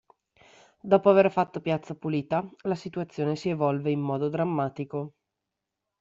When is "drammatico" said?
4.29-5.13